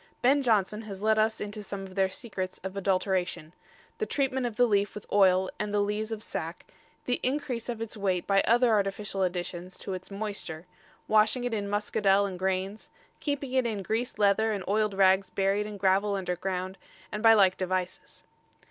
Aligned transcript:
Ben 0.23 0.41
Jonson 0.41 0.81
has 0.81 1.03
let 1.03 1.19
us 1.19 1.39
into 1.39 1.61
some 1.61 1.81
of 1.83 1.93
their 1.93 2.09
secrets 2.09 2.59
of 2.63 2.75
adulteration 2.75 3.53
the 3.99 4.07
treatment 4.07 4.47
of 4.47 4.55
the 4.55 4.65
leaf 4.65 4.95
with 4.95 5.05
oil 5.11 5.51
and 5.59 5.71
the 5.71 5.79
lees 5.79 6.11
of 6.11 6.23
sack, 6.23 6.65
the 7.05 7.19
increase 7.21 7.69
of 7.69 7.79
its 7.83 7.95
weight 7.95 8.25
by 8.25 8.41
other 8.47 8.71
artificial 8.71 9.21
additions 9.21 9.77
to 9.77 9.93
its 9.93 10.09
moisture, 10.09 10.65
washing 11.07 11.43
it 11.43 11.53
in 11.53 11.69
muscadel 11.69 12.25
and 12.25 12.39
grains, 12.39 12.89
keeping 13.19 13.53
it 13.53 13.67
in 13.67 13.83
greased 13.83 14.17
leather 14.17 14.51
and 14.51 14.63
oiled 14.67 14.95
rags 14.95 15.29
buried 15.29 15.67
in 15.67 15.77
gravel 15.77 16.15
under 16.15 16.35
ground, 16.35 16.79
and 17.11 17.21
by 17.21 17.35
like 17.35 17.55
devices. 17.55 18.23